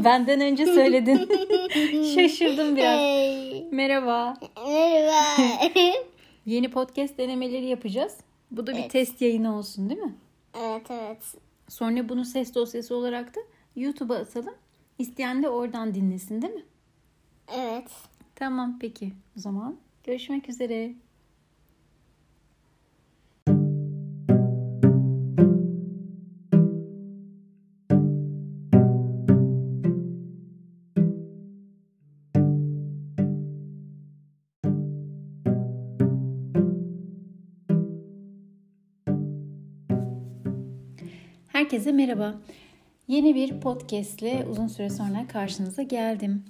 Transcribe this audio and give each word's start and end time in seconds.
Benden 0.04 0.40
önce 0.40 0.66
söyledin. 0.66 1.16
Şaşırdım 2.14 2.76
biraz. 2.76 3.00
Merhaba. 3.72 4.34
Merhaba. 4.66 5.42
Yeni 6.46 6.70
podcast 6.70 7.18
denemeleri 7.18 7.66
yapacağız. 7.66 8.16
Bu 8.50 8.66
da 8.66 8.72
bir 8.72 8.78
Evet. 8.78 8.90
test 8.90 9.20
yayını 9.22 9.56
olsun 9.56 9.90
değil 9.90 10.00
mi? 10.00 10.14
evet 10.58 10.90
evet. 10.90 11.34
Sonra 11.68 12.08
bunu 12.08 12.24
ses 12.24 12.54
dosyası 12.54 12.96
olarak 12.96 13.36
da 13.36 13.40
YouTube'a 13.76 14.16
atalım. 14.16 14.54
İsteyen 14.98 15.42
de 15.42 15.48
oradan 15.48 15.94
dinlesin 15.94 16.42
değil 16.42 16.54
mi? 16.54 16.64
Evet. 17.56 17.90
Tamam 18.34 18.78
peki. 18.80 19.12
O 19.36 19.40
zaman 19.40 19.76
görüşmek 20.04 20.48
üzere. 20.48 20.92
Herkese 41.60 41.92
merhaba. 41.92 42.34
Yeni 43.08 43.34
bir 43.34 43.60
podcast 43.60 44.22
ile 44.22 44.46
uzun 44.50 44.66
süre 44.66 44.90
sonra 44.90 45.26
karşınıza 45.28 45.82
geldim. 45.82 46.44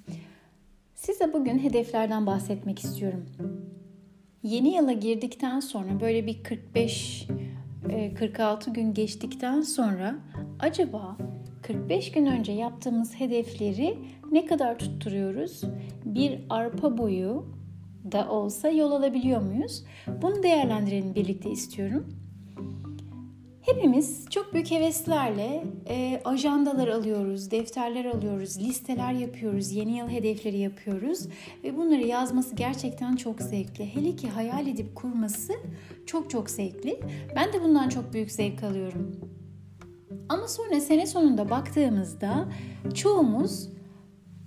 Size 0.95 1.33
bugün 1.33 1.59
hedeflerden 1.59 2.25
bahsetmek 2.25 2.79
istiyorum. 2.79 3.25
Yeni 4.43 4.75
yıla 4.75 4.91
girdikten 4.91 5.59
sonra 5.59 5.99
böyle 6.01 6.27
bir 6.27 6.43
45 6.43 7.27
e, 7.89 8.13
46 8.13 8.73
gün 8.73 8.93
geçtikten 8.93 9.61
sonra 9.61 10.15
acaba 10.59 11.17
45 11.61 12.11
gün 12.11 12.25
önce 12.25 12.51
yaptığımız 12.51 13.19
hedefleri 13.19 13.97
ne 14.31 14.45
kadar 14.45 14.79
tutturuyoruz? 14.79 15.61
Bir 16.05 16.39
arpa 16.49 16.97
boyu 16.97 17.45
da 18.11 18.29
olsa 18.29 18.69
yol 18.69 18.91
alabiliyor 18.91 19.41
muyuz? 19.41 19.83
Bunu 20.21 20.43
değerlendirelim 20.43 21.15
birlikte 21.15 21.51
istiyorum. 21.51 22.21
Hepimiz 23.61 24.25
çok 24.29 24.53
büyük 24.53 24.71
heveslerle 24.71 25.63
e, 25.89 26.21
ajandalar 26.25 26.87
alıyoruz, 26.87 27.51
defterler 27.51 28.05
alıyoruz, 28.05 28.59
listeler 28.59 29.13
yapıyoruz, 29.13 29.71
yeni 29.71 29.97
yıl 29.97 30.09
hedefleri 30.09 30.57
yapıyoruz 30.57 31.27
ve 31.63 31.77
bunları 31.77 32.07
yazması 32.07 32.55
gerçekten 32.55 33.15
çok 33.15 33.41
zevkli. 33.41 33.95
Hele 33.95 34.15
ki 34.15 34.29
hayal 34.29 34.67
edip 34.67 34.95
kurması 34.95 35.53
çok 36.05 36.29
çok 36.29 36.49
zevkli. 36.49 36.99
Ben 37.35 37.53
de 37.53 37.63
bundan 37.63 37.89
çok 37.89 38.13
büyük 38.13 38.31
zevk 38.31 38.63
alıyorum. 38.63 39.19
Ama 40.29 40.47
sonra 40.47 40.81
sene 40.81 41.07
sonunda 41.07 41.49
baktığımızda 41.49 42.47
çoğumuz 42.93 43.69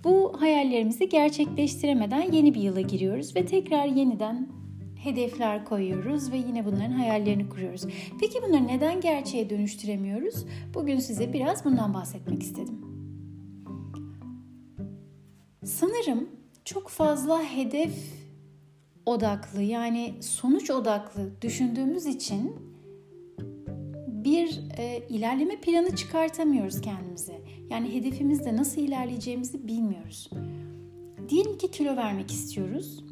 bu 0.03 0.33
hayallerimizi 0.39 1.09
gerçekleştiremeden 1.09 2.31
yeni 2.31 2.53
bir 2.53 2.61
yıla 2.61 2.81
giriyoruz 2.81 3.35
ve 3.35 3.45
tekrar 3.45 3.85
yeniden 3.85 4.49
hedefler 5.05 5.65
koyuyoruz 5.65 6.31
ve 6.31 6.37
yine 6.37 6.65
bunların 6.65 6.91
hayallerini 6.91 7.49
kuruyoruz. 7.49 7.85
Peki 8.19 8.41
bunları 8.47 8.67
neden 8.67 9.01
gerçeğe 9.01 9.49
dönüştüremiyoruz? 9.49 10.45
Bugün 10.73 10.99
size 10.99 11.33
biraz 11.33 11.65
bundan 11.65 11.93
bahsetmek 11.93 12.43
istedim. 12.43 12.81
Sanırım 15.63 16.29
çok 16.65 16.89
fazla 16.89 17.43
hedef 17.43 17.93
odaklı 19.05 19.61
yani 19.61 20.13
sonuç 20.21 20.69
odaklı 20.69 21.41
düşündüğümüz 21.41 22.05
için 22.05 22.55
bir 24.07 24.59
e, 24.77 25.07
ilerleme 25.09 25.61
planı 25.61 25.95
çıkartamıyoruz 25.95 26.81
kendimize. 26.81 27.41
Yani 27.69 27.93
hedefimizde 27.93 28.57
nasıl 28.57 28.81
ilerleyeceğimizi 28.81 29.67
bilmiyoruz. 29.67 30.29
Diyelim 31.29 31.57
ki 31.57 31.71
kilo 31.71 31.95
vermek 31.95 32.31
istiyoruz 32.31 33.03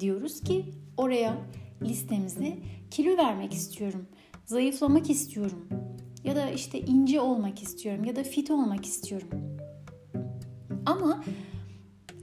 diyoruz 0.00 0.40
ki 0.40 0.64
oraya 0.96 1.36
listemize 1.82 2.58
kilo 2.90 3.16
vermek 3.16 3.52
istiyorum, 3.52 4.06
zayıflamak 4.46 5.10
istiyorum 5.10 5.68
ya 6.24 6.36
da 6.36 6.50
işte 6.50 6.80
ince 6.80 7.20
olmak 7.20 7.62
istiyorum 7.62 8.04
ya 8.04 8.16
da 8.16 8.22
fit 8.22 8.50
olmak 8.50 8.86
istiyorum. 8.86 9.28
Ama 10.86 11.24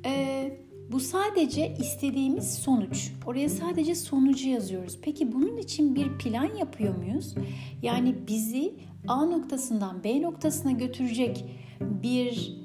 e, 0.06 0.52
bu 0.92 1.00
sadece 1.00 1.76
istediğimiz 1.80 2.54
sonuç. 2.54 3.12
Oraya 3.26 3.50
sadece 3.50 3.96
sonucu 3.96 4.50
yazıyoruz. 4.50 5.00
Peki 5.02 5.32
bunun 5.32 5.58
için 5.58 5.96
bir 5.96 6.18
plan 6.18 6.56
yapıyor 6.56 6.96
muyuz? 6.96 7.36
Yani 7.82 8.16
bizi 8.28 8.74
A 9.08 9.26
noktasından 9.26 10.04
B 10.04 10.22
noktasına 10.22 10.72
götürecek 10.72 11.46
bir 11.82 12.58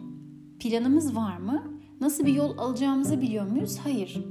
planımız 0.61 1.17
var 1.17 1.37
mı? 1.37 1.81
Nasıl 2.01 2.27
bir 2.27 2.35
yol 2.35 2.59
alacağımızı 2.59 3.21
biliyor 3.21 3.47
muyuz? 3.47 3.79
Hayır. 3.85 4.25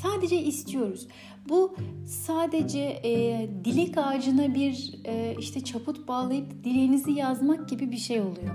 Sadece 0.00 0.42
istiyoruz. 0.42 1.08
Bu 1.48 1.76
sadece 2.06 3.00
e, 3.04 3.48
dilek 3.64 3.98
ağacına 3.98 4.54
bir 4.54 5.00
e, 5.04 5.36
işte 5.38 5.64
çaput 5.64 6.08
bağlayıp 6.08 6.64
dileğinizi 6.64 7.12
yazmak 7.12 7.68
gibi 7.68 7.90
bir 7.90 7.96
şey 7.96 8.20
oluyor. 8.20 8.54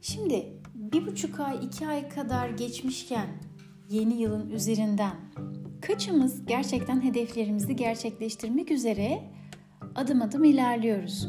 Şimdi 0.00 0.52
bir 0.74 1.06
buçuk 1.06 1.40
ay, 1.40 1.58
iki 1.62 1.86
ay 1.86 2.08
kadar 2.08 2.48
geçmişken 2.48 3.26
yeni 3.90 4.22
yılın 4.22 4.50
üzerinden 4.50 5.16
kaçımız 5.80 6.46
gerçekten 6.46 7.02
hedeflerimizi 7.02 7.76
gerçekleştirmek 7.76 8.70
üzere 8.70 9.30
adım 9.94 10.22
adım 10.22 10.44
ilerliyoruz? 10.44 11.28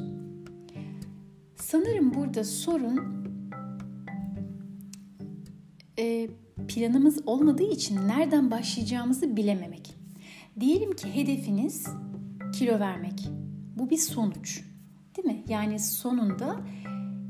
Sanırım 1.55 2.13
burada 2.13 2.43
sorun 2.43 2.99
e, 5.99 6.29
planımız 6.67 7.19
olmadığı 7.25 7.71
için 7.71 8.07
nereden 8.07 8.51
başlayacağımızı 8.51 9.37
bilememek. 9.37 9.95
Diyelim 10.59 10.95
ki 10.95 11.15
hedefiniz 11.15 11.87
kilo 12.53 12.79
vermek. 12.79 13.29
Bu 13.75 13.89
bir 13.89 13.97
sonuç. 13.97 14.63
Değil 15.17 15.27
mi? 15.27 15.43
Yani 15.49 15.79
sonunda 15.79 16.61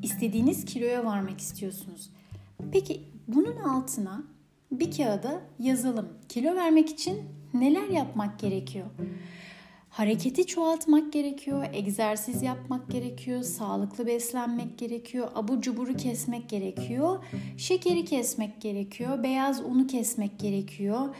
istediğiniz 0.04 0.66
kiloya 0.66 1.06
varmak 1.06 1.40
istiyorsunuz. 1.40 2.10
Peki 2.72 3.04
bunun 3.28 3.56
altına 3.56 4.24
bir 4.72 4.98
kağıda 4.98 5.42
yazalım. 5.60 6.10
Kilo 6.30 6.56
vermek 6.56 6.90
için 6.90 7.18
neler 7.54 7.88
yapmak 7.88 8.40
gerekiyor? 8.40 8.86
Hareketi 9.98 10.48
çoğaltmak 10.48 11.14
gerekiyor, 11.14 11.66
egzersiz 11.74 12.44
yapmak 12.44 12.92
gerekiyor, 12.92 13.44
sağlıklı 13.44 14.08
beslenmek 14.08 14.78
gerekiyor, 14.78 15.28
abur 15.36 15.62
cuburu 15.62 15.98
kesmek 15.98 16.50
gerekiyor, 16.50 17.24
şekeri 17.58 18.06
kesmek 18.06 18.62
gerekiyor, 18.62 19.24
beyaz 19.24 19.62
unu 19.62 19.88
kesmek 19.88 20.40
gerekiyor. 20.40 21.16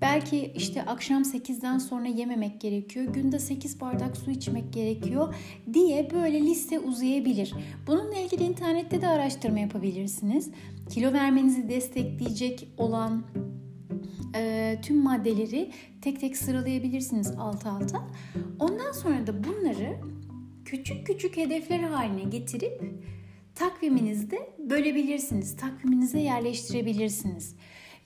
Belki 0.00 0.52
işte 0.56 0.82
akşam 0.82 1.22
8'den 1.22 1.78
sonra 1.78 2.06
yememek 2.06 2.60
gerekiyor, 2.60 3.06
günde 3.06 3.38
8 3.38 3.80
bardak 3.80 4.16
su 4.16 4.30
içmek 4.30 4.72
gerekiyor 4.72 5.34
diye 5.74 6.10
böyle 6.10 6.40
liste 6.40 6.78
uzayabilir. 6.78 7.54
Bununla 7.86 8.18
ilgili 8.18 8.44
internette 8.44 9.00
de 9.00 9.08
araştırma 9.08 9.58
yapabilirsiniz. 9.58 10.50
Kilo 10.90 11.12
vermenizi 11.12 11.68
destekleyecek 11.68 12.68
olan 12.78 13.22
tüm 14.80 15.02
maddeleri 15.02 15.70
tek 16.00 16.20
tek 16.20 16.36
sıralayabilirsiniz 16.36 17.30
alt 17.38 17.66
alta. 17.66 18.08
Ondan 18.60 18.92
sonra 18.92 19.26
da 19.26 19.44
bunları 19.44 19.96
küçük 20.64 21.06
küçük 21.06 21.36
hedefler 21.36 21.80
haline 21.80 22.22
getirip 22.22 22.82
takviminizde 23.54 24.50
bölebilirsiniz. 24.58 25.56
Takviminize 25.56 26.20
yerleştirebilirsiniz. 26.20 27.56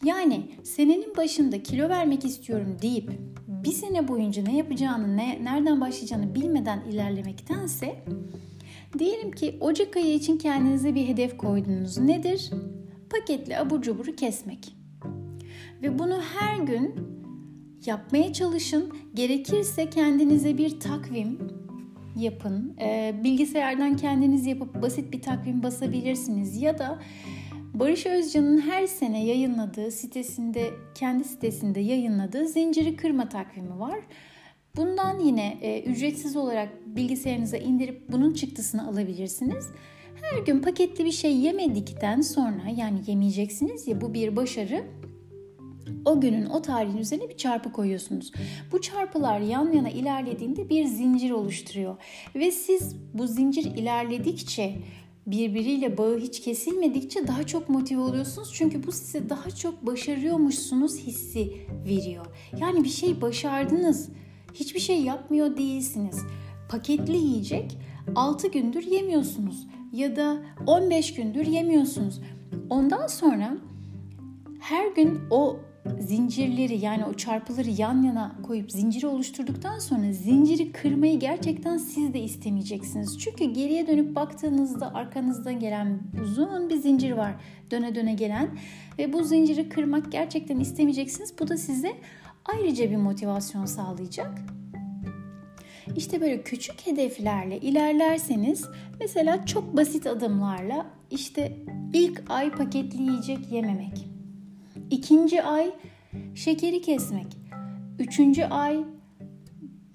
Yani 0.05 0.51
senenin 0.63 1.17
başında 1.17 1.63
kilo 1.63 1.89
vermek 1.89 2.25
istiyorum 2.25 2.77
deyip 2.83 3.11
bir 3.49 3.73
sene 3.73 4.09
boyunca 4.09 4.43
ne 4.43 4.57
yapacağını, 4.57 5.17
ne, 5.17 5.45
nereden 5.45 5.81
başlayacağını 5.81 6.35
bilmeden 6.35 6.81
ilerlemektense 6.91 8.05
diyelim 8.99 9.31
ki 9.31 9.57
Ocak 9.61 9.97
ayı 9.97 10.15
için 10.15 10.39
kendinize 10.39 10.95
bir 10.95 11.07
hedef 11.07 11.37
koydunuz. 11.37 11.99
Nedir? 11.99 12.51
Paketli 13.11 13.59
abur 13.59 13.83
cuburu 13.83 14.17
kesmek. 14.17 14.76
Ve 15.83 15.99
bunu 15.99 16.21
her 16.21 16.57
gün 16.57 16.95
yapmaya 17.87 18.33
çalışın. 18.33 18.93
Gerekirse 19.15 19.91
kendinize 19.91 20.59
bir 20.59 20.81
takvim 20.81 21.39
yapın. 22.17 22.77
Ee, 22.81 23.15
bilgisayardan 23.25 23.97
kendiniz 23.97 24.47
yapıp 24.47 24.83
basit 24.83 25.13
bir 25.13 25.23
takvim 25.23 25.63
basabilirsiniz. 25.63 26.63
Ya 26.63 26.79
da 26.79 26.99
Barış 27.75 28.07
Özcan'ın 28.07 28.61
her 28.61 28.87
sene 28.87 29.25
yayınladığı 29.25 29.91
sitesinde, 29.91 30.71
kendi 30.95 31.25
sitesinde 31.25 31.81
yayınladığı 31.81 32.49
zinciri 32.49 32.97
kırma 32.97 33.29
takvimi 33.29 33.79
var. 33.79 33.99
Bundan 34.77 35.19
yine 35.19 35.59
e, 35.63 35.83
ücretsiz 35.83 36.37
olarak 36.37 36.69
bilgisayarınıza 36.87 37.57
indirip 37.57 38.13
bunun 38.13 38.35
çıktısını 38.35 38.89
alabilirsiniz. 38.89 39.69
Her 40.23 40.43
gün 40.43 40.61
paketli 40.61 41.05
bir 41.05 41.13
şey 41.13 41.37
yemedikten 41.37 42.21
sonra 42.21 42.63
yani 42.77 43.01
yemeyeceksiniz 43.07 43.89
ya 43.89 44.01
bu 44.01 44.15
bir 44.15 44.37
başarı 44.37 44.85
o 46.05 46.21
günün 46.21 46.47
o 46.47 46.63
tarihin 46.63 46.97
üzerine 46.97 47.29
bir 47.29 47.37
çarpı 47.37 47.73
koyuyorsunuz. 47.73 48.33
Bu 48.73 48.81
çarpılar 48.81 49.41
yan 49.41 49.73
yana 49.73 49.91
ilerlediğinde 49.91 50.69
bir 50.69 50.85
zincir 50.85 51.31
oluşturuyor. 51.31 51.97
Ve 52.35 52.51
siz 52.51 52.97
bu 53.15 53.27
zincir 53.27 53.65
ilerledikçe 53.65 54.79
birbiriyle 55.27 55.99
bağı 55.99 56.19
hiç 56.19 56.41
kesilmedikçe 56.41 57.27
daha 57.27 57.47
çok 57.47 57.69
motive 57.69 58.01
oluyorsunuz. 58.01 58.51
Çünkü 58.55 58.87
bu 58.87 58.93
size 58.93 59.29
daha 59.29 59.51
çok 59.51 59.87
başarıyormuşsunuz 59.87 60.97
hissi 60.97 61.53
veriyor. 61.89 62.27
Yani 62.61 62.85
bir 62.85 62.89
şey 62.89 63.21
başardınız. 63.21 64.09
Hiçbir 64.55 64.81
şey 64.81 65.03
yapmıyor 65.03 65.57
değilsiniz. 65.57 66.23
Paketli 66.69 67.17
yiyecek 67.17 67.79
6 68.15 68.49
gündür 68.49 68.83
yemiyorsunuz 68.83 69.67
ya 69.93 70.17
da 70.17 70.43
15 70.67 71.15
gündür 71.15 71.47
yemiyorsunuz. 71.47 72.21
Ondan 72.71 73.07
sonra 73.07 73.57
her 74.61 74.87
gün 74.87 75.21
o 75.31 75.57
zincirleri 76.01 76.79
yani 76.79 77.05
o 77.05 77.15
çarpıları 77.15 77.71
yan 77.71 78.03
yana 78.03 78.37
koyup 78.43 78.73
zinciri 78.73 79.07
oluşturduktan 79.07 79.79
sonra 79.79 80.13
zinciri 80.13 80.73
kırmayı 80.73 81.19
gerçekten 81.19 81.77
siz 81.77 82.15
de 82.15 82.21
istemeyeceksiniz. 82.21 83.19
Çünkü 83.19 83.45
geriye 83.45 83.87
dönüp 83.87 84.15
baktığınızda 84.15 84.95
arkanızdan 84.95 85.61
gelen 85.61 86.01
uzun 86.23 86.71
bir 86.71 86.77
zincir 86.77 87.13
var 87.13 87.35
döne 87.71 87.95
döne 87.95 88.15
gelen 88.15 88.49
ve 88.99 89.13
bu 89.13 89.25
zinciri 89.25 89.69
kırmak 89.69 90.13
gerçekten 90.13 90.61
istemeyeceksiniz. 90.61 91.39
Bu 91.39 91.49
da 91.49 91.57
size 91.57 91.93
ayrıca 92.45 92.91
bir 92.91 92.97
motivasyon 92.97 93.65
sağlayacak. 93.65 94.39
İşte 95.97 96.21
böyle 96.21 96.43
küçük 96.43 96.87
hedeflerle 96.87 97.61
ilerlerseniz 97.61 98.65
mesela 99.01 99.47
çok 99.47 99.77
basit 99.77 100.07
adımlarla 100.07 100.87
işte 101.11 101.59
ilk 101.93 102.23
ay 102.29 102.51
paketli 102.51 103.03
yiyecek 103.03 103.53
yememek 103.53 104.16
İkinci 104.91 105.43
ay 105.43 105.71
şekeri 106.35 106.81
kesmek. 106.83 107.27
Üçüncü 107.99 108.45
ay 108.45 108.85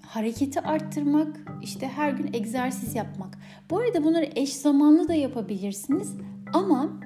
hareketi 0.06 0.60
arttırmak, 0.60 1.40
işte 1.62 1.88
her 1.88 2.10
gün 2.10 2.32
egzersiz 2.32 2.94
yapmak. 2.94 3.38
Bu 3.70 3.78
arada 3.78 4.04
bunları 4.04 4.30
eş 4.36 4.52
zamanlı 4.52 5.08
da 5.08 5.14
yapabilirsiniz 5.14 6.16
ama 6.52 7.00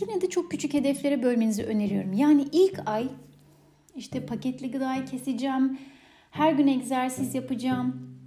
yine 0.00 0.20
de 0.20 0.28
çok 0.28 0.50
küçük 0.50 0.74
hedeflere 0.74 1.22
bölmenizi 1.22 1.64
öneriyorum. 1.64 2.12
Yani 2.12 2.46
ilk 2.52 2.80
ay 2.86 3.08
işte 3.96 4.26
paketli 4.26 4.70
gıdayı 4.70 5.04
keseceğim, 5.04 5.78
her 6.30 6.52
gün 6.52 6.66
egzersiz 6.66 7.34
yapacağım, 7.34 8.18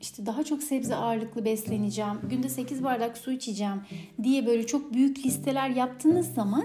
işte 0.00 0.26
daha 0.26 0.44
çok 0.44 0.62
sebze 0.62 0.94
ağırlıklı 0.94 1.44
besleneceğim, 1.44 2.20
günde 2.30 2.48
8 2.48 2.84
bardak 2.84 3.18
su 3.18 3.32
içeceğim 3.32 3.80
diye 4.22 4.46
böyle 4.46 4.66
çok 4.66 4.94
büyük 4.94 5.26
listeler 5.26 5.70
yaptığınız 5.70 6.34
zaman 6.34 6.64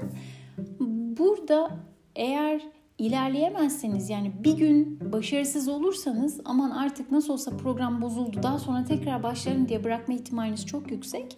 Burada 1.18 1.78
eğer 2.16 2.62
ilerleyemezseniz 2.98 4.10
yani 4.10 4.32
bir 4.44 4.58
gün 4.58 5.00
başarısız 5.12 5.68
olursanız 5.68 6.42
aman 6.46 6.70
artık 6.70 7.12
nasıl 7.12 7.34
olsa 7.34 7.58
program 7.58 8.02
bozuldu 8.02 8.44
daha 8.44 8.60
sonra 8.60 8.86
tekrar 8.86 9.24
başlarım 9.24 9.68
diye 9.68 9.84
bırakma 9.84 10.14
ihtimaliniz 10.14 10.66
çok 10.66 10.92
yüksek. 10.92 11.38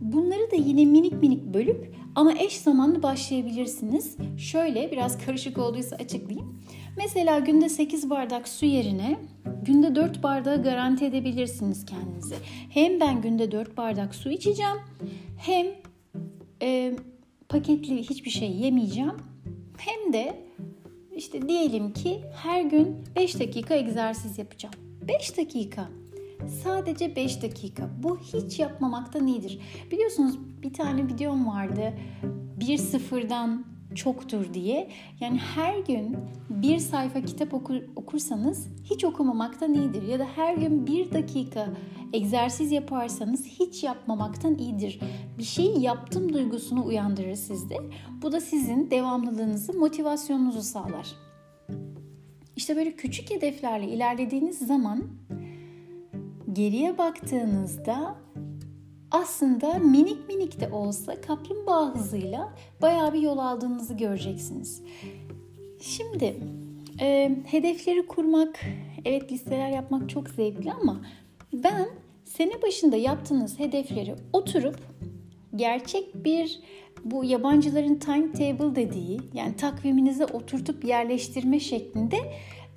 Bunları 0.00 0.50
da 0.50 0.56
yine 0.56 0.84
minik 0.84 1.12
minik 1.12 1.44
bölüp 1.54 1.94
ama 2.14 2.32
eş 2.32 2.56
zamanlı 2.56 3.02
başlayabilirsiniz. 3.02 4.16
Şöyle 4.38 4.92
biraz 4.92 5.24
karışık 5.26 5.58
olduysa 5.58 5.96
açıklayayım. 5.96 6.62
Mesela 6.96 7.38
günde 7.38 7.68
8 7.68 8.10
bardak 8.10 8.48
su 8.48 8.66
yerine 8.66 9.16
günde 9.62 9.94
4 9.94 10.22
bardağı 10.22 10.62
garanti 10.62 11.04
edebilirsiniz 11.04 11.86
kendinize. 11.86 12.36
Hem 12.70 13.00
ben 13.00 13.22
günde 13.22 13.52
4 13.52 13.76
bardak 13.76 14.14
su 14.14 14.30
içeceğim 14.30 14.76
hem 15.38 15.66
e, 16.62 16.94
paketli 17.48 18.02
hiçbir 18.02 18.30
şey 18.30 18.52
yemeyeceğim. 18.52 19.16
Hem 19.78 20.12
de 20.12 20.46
işte 21.16 21.48
diyelim 21.48 21.92
ki 21.92 22.20
her 22.42 22.62
gün 22.62 22.96
5 23.16 23.40
dakika 23.40 23.74
egzersiz 23.74 24.38
yapacağım. 24.38 24.74
5 25.08 25.38
dakika. 25.38 25.88
Sadece 26.64 27.16
5 27.16 27.42
dakika. 27.42 27.90
Bu 28.02 28.18
hiç 28.18 28.58
yapmamaktan 28.58 29.26
iyidir. 29.26 29.58
Biliyorsunuz 29.90 30.38
bir 30.62 30.72
tane 30.72 31.06
videom 31.06 31.46
vardı. 31.46 31.94
Bir 32.60 32.78
sıfırdan 32.78 33.64
çoktur 33.96 34.54
diye. 34.54 34.90
Yani 35.20 35.38
her 35.38 35.78
gün 35.78 36.16
bir 36.50 36.78
sayfa 36.78 37.20
kitap 37.20 37.54
okur, 37.54 37.76
okursanız 37.96 38.68
hiç 38.84 39.04
okumamaktan 39.04 39.74
iyidir. 39.74 40.02
Ya 40.02 40.18
da 40.18 40.26
her 40.36 40.54
gün 40.54 40.86
bir 40.86 41.12
dakika 41.12 41.68
egzersiz 42.12 42.72
yaparsanız 42.72 43.46
hiç 43.46 43.84
yapmamaktan 43.84 44.58
iyidir. 44.58 45.00
Bir 45.38 45.44
şeyi 45.44 45.80
yaptım 45.80 46.32
duygusunu 46.32 46.86
uyandırır 46.86 47.34
sizde. 47.34 47.76
Bu 48.22 48.32
da 48.32 48.40
sizin 48.40 48.90
devamlılığınızı, 48.90 49.72
motivasyonunuzu 49.72 50.62
sağlar. 50.62 51.06
İşte 52.56 52.76
böyle 52.76 52.96
küçük 52.96 53.30
hedeflerle 53.30 53.88
ilerlediğiniz 53.88 54.58
zaman 54.58 55.02
geriye 56.52 56.98
baktığınızda 56.98 58.25
aslında 59.16 59.74
minik 59.74 60.28
minik 60.28 60.60
de 60.60 60.68
olsa 60.72 61.20
kaplumbağa 61.20 61.94
hızıyla 61.94 62.54
bayağı 62.82 63.12
bir 63.12 63.20
yol 63.20 63.38
aldığınızı 63.38 63.94
göreceksiniz. 63.94 64.82
Şimdi 65.80 66.36
e, 67.00 67.36
hedefleri 67.46 68.06
kurmak, 68.06 68.60
evet 69.04 69.32
listeler 69.32 69.68
yapmak 69.68 70.10
çok 70.10 70.28
zevkli 70.28 70.72
ama 70.72 71.00
ben 71.52 71.88
sene 72.24 72.62
başında 72.62 72.96
yaptığınız 72.96 73.58
hedefleri 73.58 74.14
oturup 74.32 74.78
gerçek 75.56 76.24
bir 76.24 76.60
bu 77.04 77.24
yabancıların 77.24 77.94
timetable 77.94 78.76
dediği 78.76 79.20
yani 79.34 79.56
takviminize 79.56 80.24
oturtup 80.26 80.84
yerleştirme 80.84 81.60
şeklinde 81.60 82.16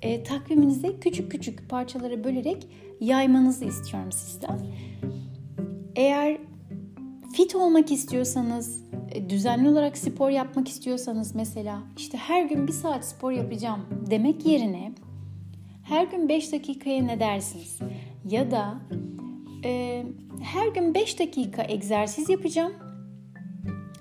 e, 0.02 0.22
takviminize 0.22 1.00
küçük 1.00 1.32
küçük 1.32 1.68
parçalara 1.68 2.24
bölerek 2.24 2.66
yaymanızı 3.00 3.64
istiyorum 3.64 4.12
sizden. 4.12 4.58
Eğer 6.00 6.38
fit 7.32 7.54
olmak 7.54 7.92
istiyorsanız, 7.92 8.84
e, 9.10 9.30
düzenli 9.30 9.68
olarak 9.68 9.98
spor 9.98 10.30
yapmak 10.30 10.68
istiyorsanız 10.68 11.34
mesela 11.34 11.82
işte 11.96 12.18
her 12.18 12.44
gün 12.44 12.66
bir 12.66 12.72
saat 12.72 13.04
spor 13.04 13.32
yapacağım 13.32 13.80
demek 14.10 14.46
yerine 14.46 14.92
her 15.82 16.06
gün 16.06 16.28
5 16.28 16.52
dakikaya 16.52 17.02
ne 17.02 17.20
dersiniz? 17.20 17.78
Ya 18.30 18.50
da 18.50 18.74
e, 19.64 20.02
her 20.42 20.68
gün 20.68 20.94
5 20.94 21.18
dakika 21.18 21.64
egzersiz 21.68 22.28
yapacağım 22.28 22.72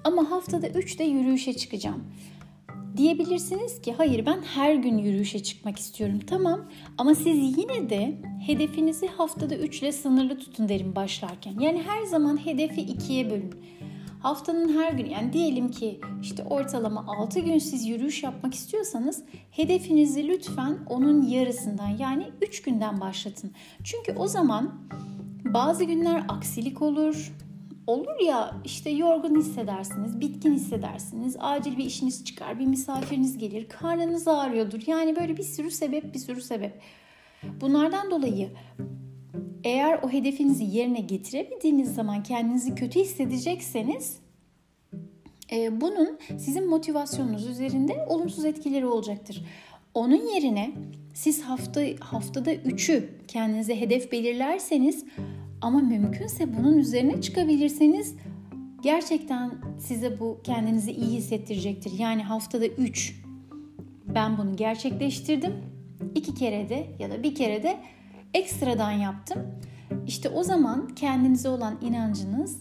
ama 0.04 0.32
haftada 0.32 0.68
3 0.68 1.00
de 1.00 1.04
yürüyüşe 1.04 1.54
çıkacağım. 1.54 2.04
Diyebilirsiniz 2.98 3.82
ki 3.82 3.94
hayır 3.98 4.26
ben 4.26 4.42
her 4.42 4.76
gün 4.76 4.98
yürüyüşe 4.98 5.44
çıkmak 5.44 5.80
istiyorum. 5.80 6.20
Tamam 6.28 6.66
ama 6.98 7.16
siz 7.16 7.58
yine 7.58 7.90
de 7.90 8.22
hedefinizi 8.46 9.08
haftada 9.08 9.56
3 9.56 9.82
ile 9.82 9.92
sınırlı 9.92 10.40
tutun 10.40 10.70
derim 10.70 10.96
başlarken. 10.96 11.60
Yani 11.60 11.84
her 11.84 12.04
zaman 12.04 12.46
hedefi 12.46 12.82
ikiye 12.82 13.30
bölün. 13.32 13.54
Haftanın 14.20 14.78
her 14.78 14.92
günü 14.92 15.10
yani 15.10 15.34
diyelim 15.34 15.72
ki 15.72 16.00
işte 16.22 16.44
ortalama 16.44 17.06
6 17.08 17.40
gün 17.40 17.58
siz 17.58 17.88
yürüyüş 17.88 18.24
yapmak 18.24 18.54
istiyorsanız 18.54 19.24
hedefinizi 19.52 20.28
lütfen 20.28 20.78
onun 20.90 21.22
yarısından 21.22 21.90
yani 22.00 22.32
3 22.42 22.62
günden 22.62 23.02
başlatın. 23.02 23.52
Çünkü 23.84 24.14
o 24.14 24.28
zaman 24.28 24.82
bazı 25.46 25.84
günler 25.84 26.24
aksilik 26.28 26.82
olur, 26.82 27.34
olur 27.90 28.20
ya 28.26 28.62
işte 28.66 28.90
yorgun 28.90 29.40
hissedersiniz, 29.40 30.20
bitkin 30.20 30.54
hissedersiniz, 30.54 31.36
acil 31.40 31.78
bir 31.78 31.86
işiniz 31.86 32.26
çıkar, 32.26 32.60
bir 32.60 32.66
misafiriniz 32.66 33.38
gelir, 33.38 33.70
karnınız 33.70 34.28
ağrıyordur. 34.28 34.82
Yani 34.88 35.16
böyle 35.16 35.38
bir 35.38 35.44
sürü 35.44 35.72
sebep, 35.72 36.14
bir 36.14 36.20
sürü 36.20 36.42
sebep. 36.42 36.82
Bunlardan 37.62 38.12
dolayı 38.12 38.50
eğer 39.64 40.00
o 40.04 40.10
hedefinizi 40.10 40.64
yerine 40.64 41.00
getiremediğiniz 41.00 41.96
zaman 41.96 42.24
kendinizi 42.24 42.76
kötü 42.76 43.00
hissedecekseniz 43.00 44.20
e, 45.52 45.82
bunun 45.82 46.20
sizin 46.38 46.70
motivasyonunuz 46.70 47.48
üzerinde 47.48 48.06
olumsuz 48.10 48.46
etkileri 48.46 48.86
olacaktır. 48.86 49.46
Onun 49.94 50.34
yerine 50.36 50.72
siz 51.14 51.42
hafta 51.44 51.82
haftada 52.00 52.54
3'ü 52.54 53.10
kendinize 53.28 53.82
hedef 53.82 54.12
belirlerseniz 54.12 55.06
ama 55.62 55.80
mümkünse 55.80 56.58
bunun 56.58 56.78
üzerine 56.78 57.22
çıkabilirseniz 57.22 58.16
gerçekten 58.82 59.52
size 59.80 60.20
bu 60.20 60.40
kendinizi 60.44 60.92
iyi 60.92 61.18
hissettirecektir. 61.18 62.00
Yani 62.00 62.24
haftada 62.24 62.68
3 62.68 63.22
ben 64.16 64.38
bunu 64.38 64.56
gerçekleştirdim. 64.56 65.54
iki 66.16 66.34
kere 66.34 66.70
de 66.70 66.88
ya 67.00 67.12
da 67.12 67.24
bir 67.24 67.36
kere 67.36 67.64
de 67.64 67.78
ekstradan 68.34 68.92
yaptım. 68.92 69.42
İşte 70.08 70.30
o 70.30 70.44
zaman 70.44 70.88
kendinize 70.96 71.50
olan 71.50 71.78
inancınız, 71.82 72.58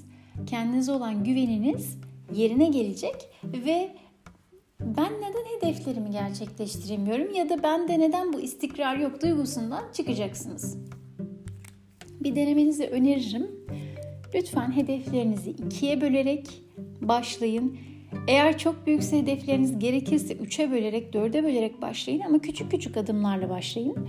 kendinize 0.47 0.93
olan 0.93 1.25
güveniniz 1.25 1.99
yerine 2.35 2.69
gelecek 2.69 3.15
ve 3.45 3.97
ben 4.81 5.13
neden 5.13 5.57
hedeflerimi 5.57 6.11
gerçekleştiremiyorum 6.11 7.35
ya 7.35 7.49
da 7.49 7.63
bende 7.63 8.01
neden 8.01 8.33
bu 8.33 8.41
istikrar 8.41 8.97
yok 8.97 9.23
duygusundan 9.23 9.83
çıkacaksınız 9.93 10.79
bir 12.21 12.37
denemenizi 12.37 12.87
öneririm. 12.87 13.47
Lütfen 14.35 14.77
hedeflerinizi 14.77 15.51
ikiye 15.51 16.01
bölerek 16.01 16.63
başlayın. 17.01 17.79
Eğer 18.29 18.59
çok 18.59 18.87
büyükse 18.87 19.19
hedefleriniz 19.19 19.79
gerekirse 19.79 20.35
üçe 20.35 20.71
bölerek, 20.71 21.13
dörde 21.13 21.45
bölerek 21.45 21.83
başlayın 21.83 22.21
ama 22.21 22.39
küçük 22.39 22.71
küçük 22.71 22.97
adımlarla 22.97 23.51
başlayın. 23.51 24.09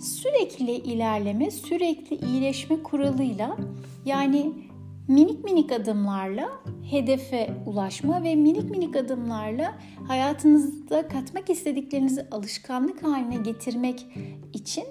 Sürekli 0.00 0.72
ilerleme, 0.72 1.50
sürekli 1.50 2.16
iyileşme 2.16 2.82
kuralıyla 2.82 3.56
yani 4.04 4.52
minik 5.08 5.44
minik 5.44 5.72
adımlarla 5.72 6.48
hedefe 6.90 7.50
ulaşma 7.66 8.22
ve 8.24 8.34
minik 8.34 8.70
minik 8.70 8.96
adımlarla 8.96 9.78
hayatınızda 10.08 11.08
katmak 11.08 11.50
istediklerinizi 11.50 12.26
alışkanlık 12.30 13.02
haline 13.02 13.36
getirmek 13.36 14.06
için 14.52 14.84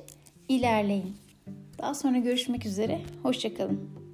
ilerleyin. 0.50 1.25
Daha 1.86 1.94
sonra 1.94 2.18
görüşmek 2.18 2.65
üzere. 2.65 3.01
Hoşçakalın. 3.24 4.05